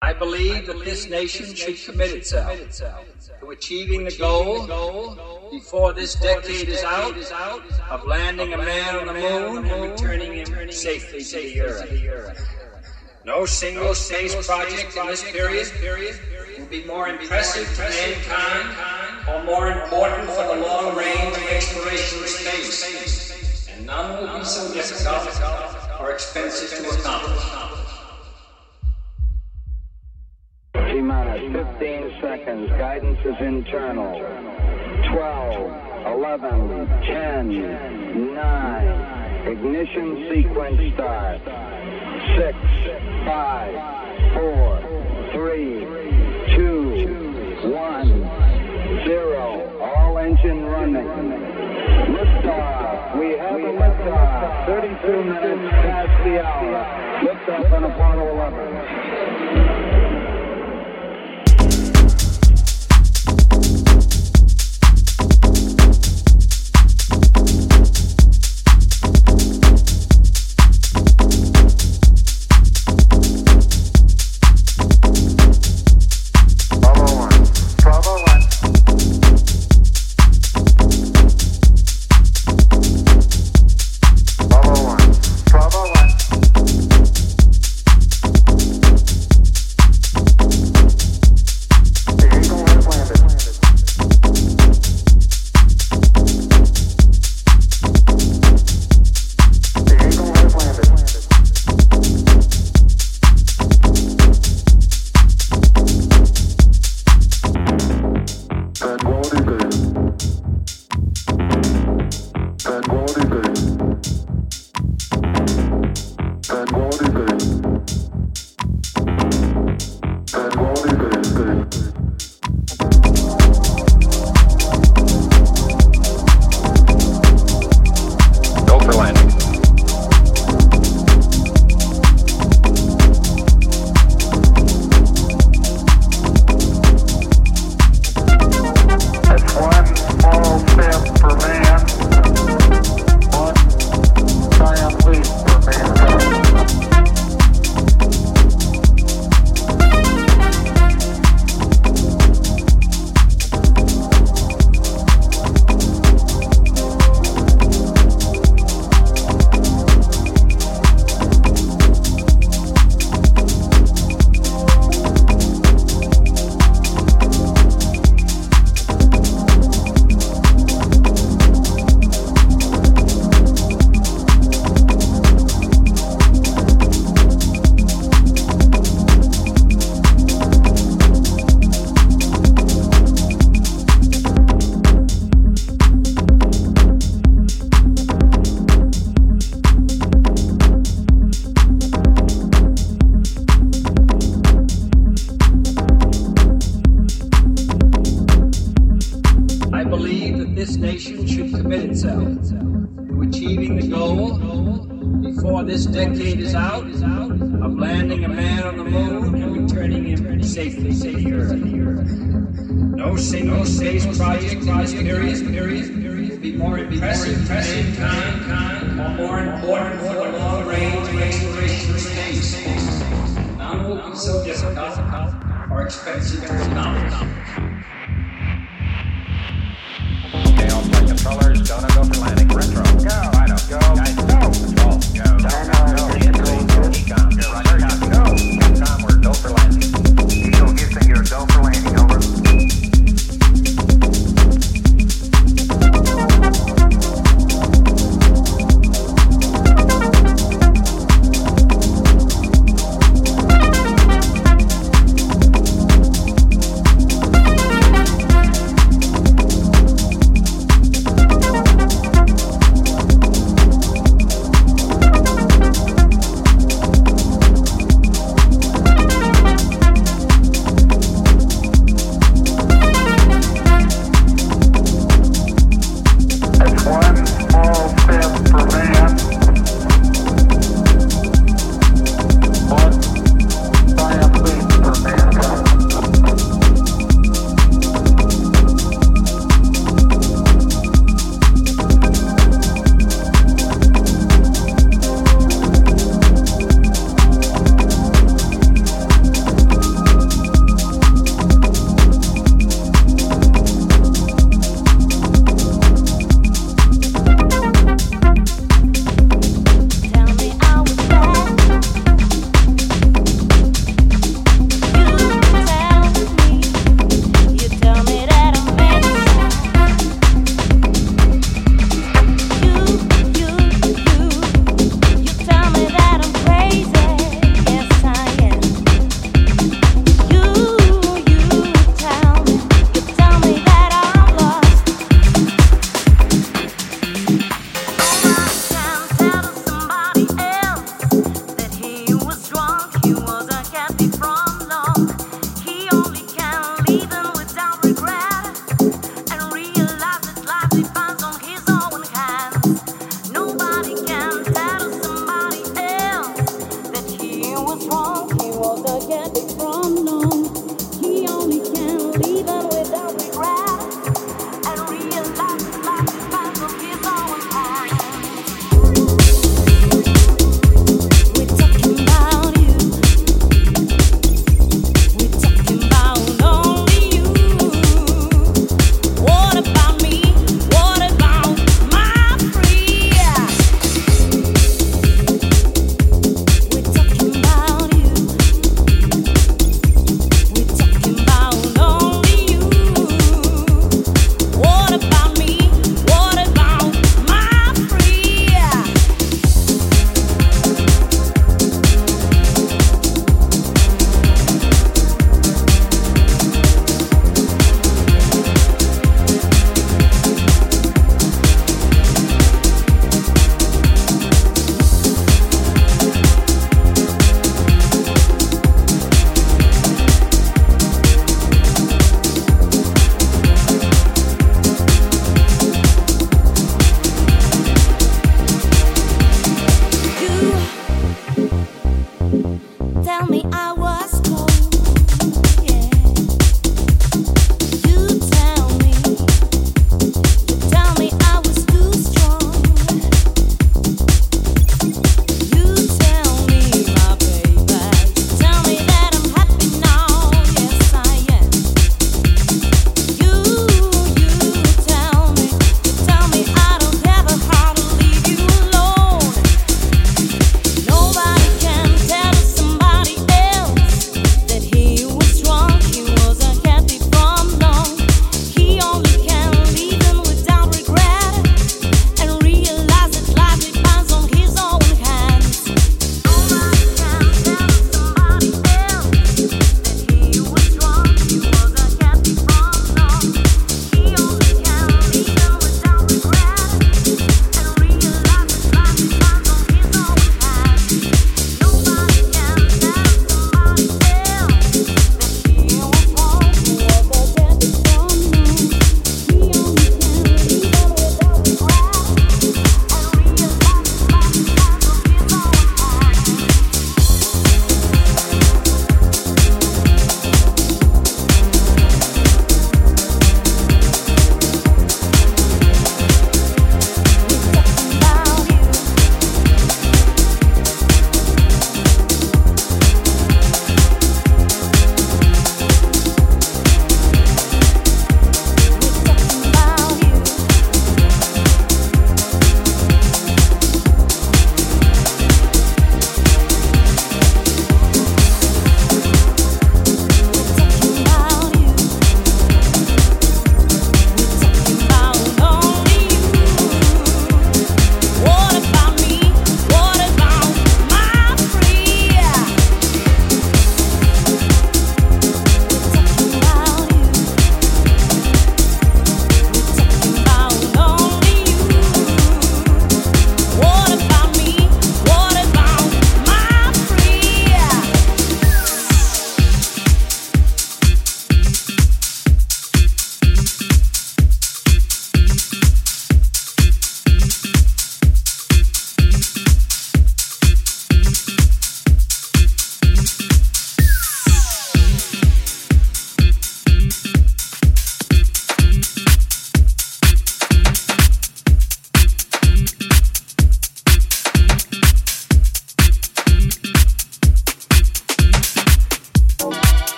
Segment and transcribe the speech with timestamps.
[0.00, 2.56] I believe that this nation should commit itself
[3.40, 7.16] to achieving the goal before this decade is out
[7.90, 12.48] of landing a man on the moon and returning him safely to the earth.
[13.24, 16.20] No single space project in this period
[16.56, 22.28] will be more impressive to mankind or more important for the long range exploration of
[22.28, 23.68] space.
[23.68, 27.67] And none will be so difficult or expensive to accomplish.
[31.08, 31.40] Minus
[31.80, 32.68] 15 seconds.
[32.76, 34.18] Guidance is internal.
[35.10, 35.72] 12,
[36.06, 39.48] 11, 10, 9.
[39.48, 41.40] Ignition sequence start.
[42.36, 42.58] 6,
[43.24, 45.80] 5, 4, 3,
[46.56, 49.80] 2, 1, 0.
[49.80, 51.08] All engine running.
[52.12, 53.18] Liftoff.
[53.18, 54.66] We have a liftoff.
[54.66, 56.84] 32 minutes past the hour.
[57.24, 59.87] Liftoff on Apollo 11.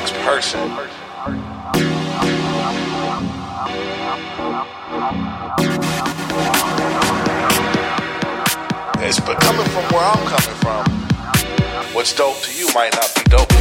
[0.00, 0.60] next person.
[9.02, 10.84] It's but coming from where I'm coming from,
[11.94, 13.59] what's dope to you might not be dope.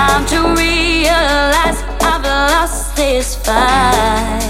[0.00, 4.40] Time to realize I've lost this fight.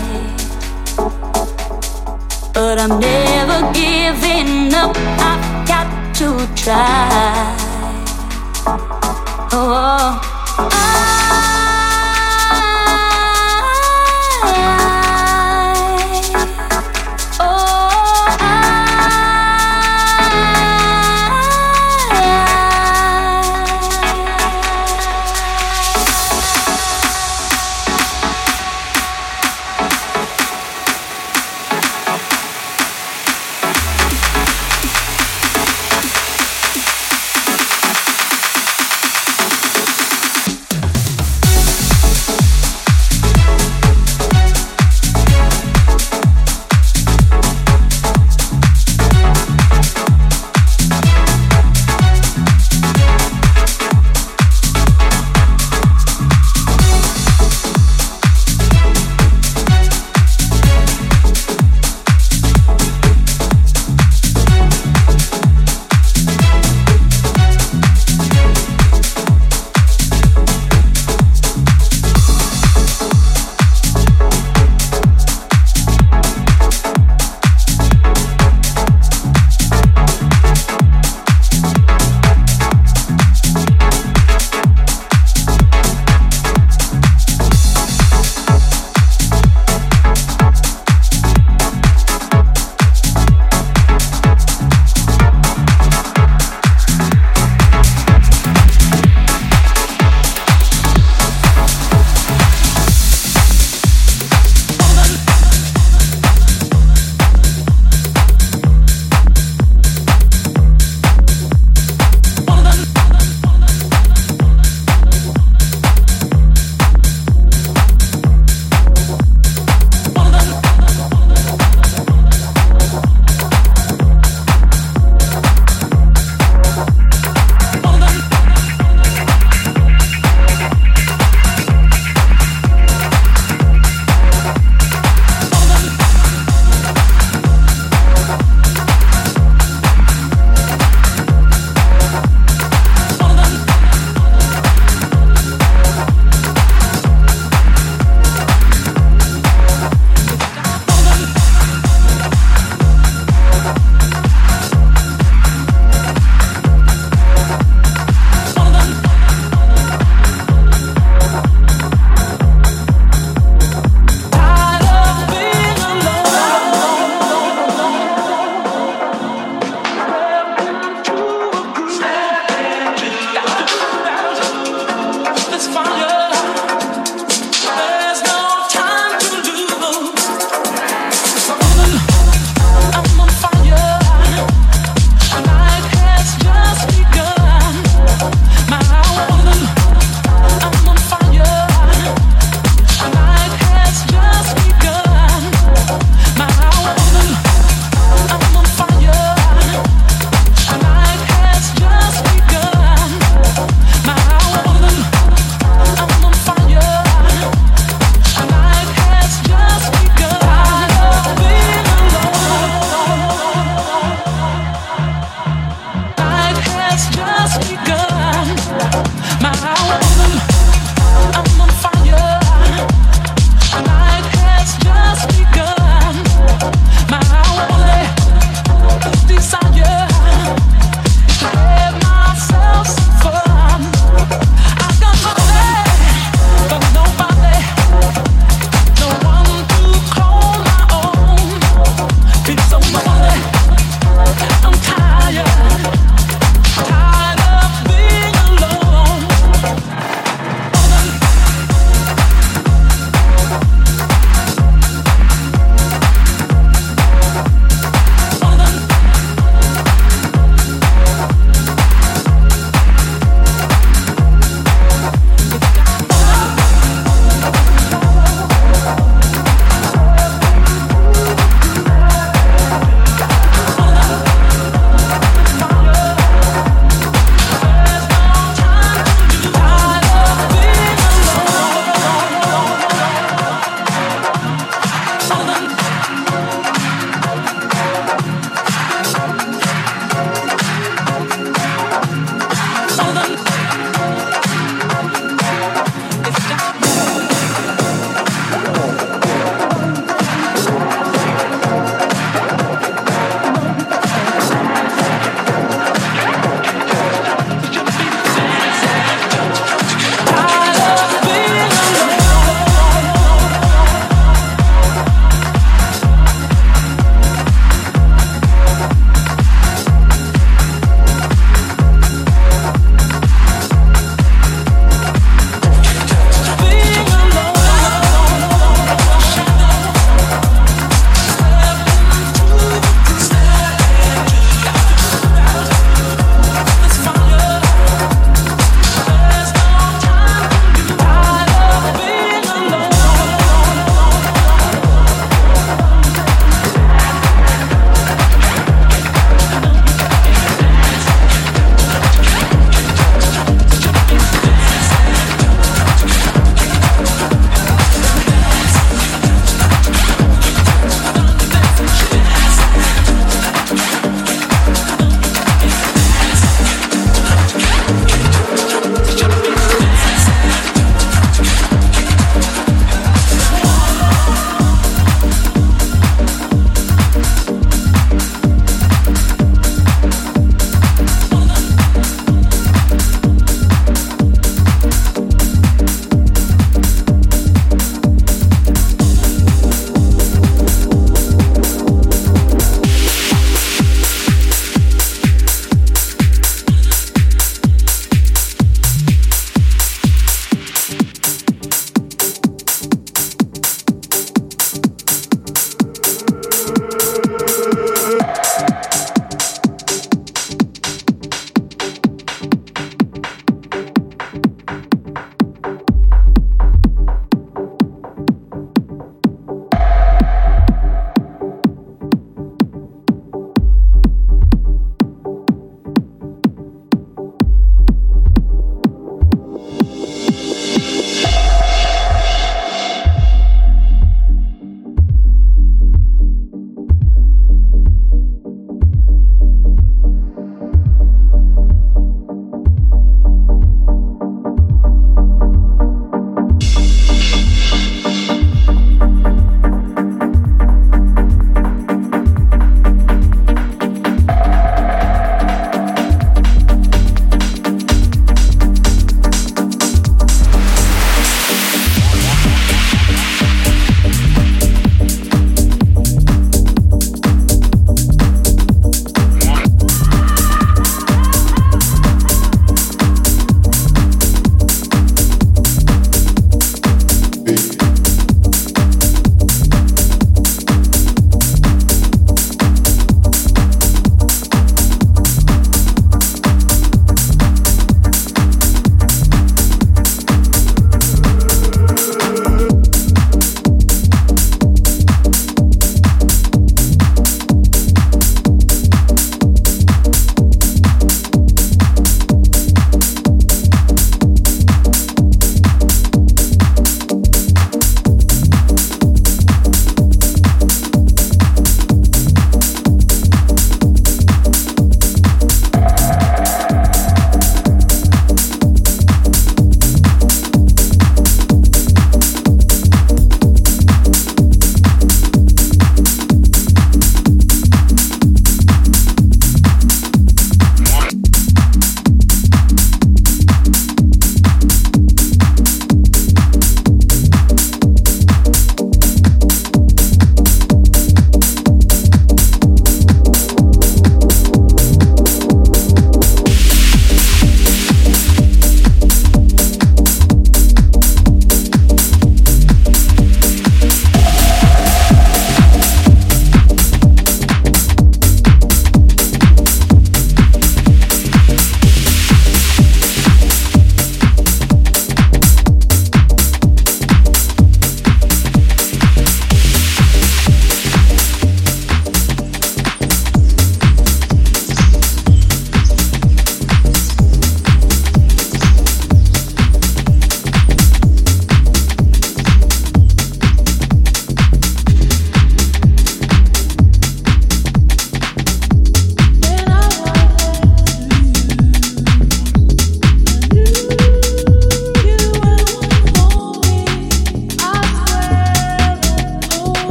[2.55, 4.97] But I'm never giving up,
[5.31, 7.57] I've got to try.
[9.51, 10.21] Oh,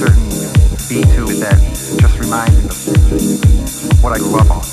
[0.00, 0.30] certain
[0.88, 1.58] beat to it that
[2.00, 4.69] just reminds me of what I grew up on.